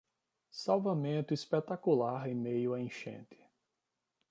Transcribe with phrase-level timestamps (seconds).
[0.49, 3.37] Salvamento espetacular em meio à enchente